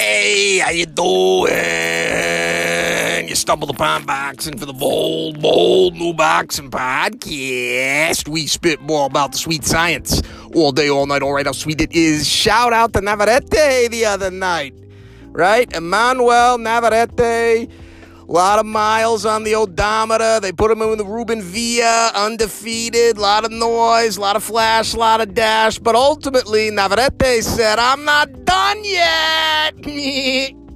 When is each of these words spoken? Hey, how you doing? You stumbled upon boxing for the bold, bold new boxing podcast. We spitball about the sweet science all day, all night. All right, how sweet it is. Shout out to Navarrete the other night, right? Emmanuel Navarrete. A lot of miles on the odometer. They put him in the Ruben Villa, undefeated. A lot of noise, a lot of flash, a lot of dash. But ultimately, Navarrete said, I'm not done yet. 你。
Hey, 0.00 0.60
how 0.60 0.70
you 0.70 0.86
doing? 0.86 1.52
You 3.28 3.34
stumbled 3.34 3.68
upon 3.68 4.06
boxing 4.06 4.56
for 4.56 4.64
the 4.64 4.72
bold, 4.72 5.42
bold 5.42 5.92
new 5.94 6.14
boxing 6.14 6.70
podcast. 6.70 8.26
We 8.26 8.46
spitball 8.46 9.04
about 9.04 9.32
the 9.32 9.38
sweet 9.38 9.62
science 9.62 10.22
all 10.54 10.72
day, 10.72 10.88
all 10.88 11.04
night. 11.04 11.22
All 11.22 11.34
right, 11.34 11.44
how 11.44 11.52
sweet 11.52 11.82
it 11.82 11.92
is. 11.92 12.26
Shout 12.26 12.72
out 12.72 12.94
to 12.94 13.02
Navarrete 13.02 13.90
the 13.90 14.06
other 14.06 14.30
night, 14.30 14.72
right? 15.32 15.70
Emmanuel 15.76 16.56
Navarrete. 16.56 17.20
A 17.20 17.68
lot 18.32 18.58
of 18.58 18.64
miles 18.64 19.26
on 19.26 19.44
the 19.44 19.54
odometer. 19.54 20.40
They 20.40 20.52
put 20.52 20.70
him 20.70 20.80
in 20.80 20.96
the 20.96 21.04
Ruben 21.04 21.42
Villa, 21.42 22.10
undefeated. 22.14 23.18
A 23.18 23.20
lot 23.20 23.44
of 23.44 23.52
noise, 23.52 24.16
a 24.16 24.20
lot 24.22 24.36
of 24.36 24.42
flash, 24.42 24.94
a 24.94 24.96
lot 24.98 25.20
of 25.20 25.34
dash. 25.34 25.78
But 25.78 25.94
ultimately, 25.94 26.70
Navarrete 26.70 27.42
said, 27.42 27.78
I'm 27.78 28.06
not 28.06 28.46
done 28.46 28.82
yet. 28.82 29.39
你。 29.82 30.69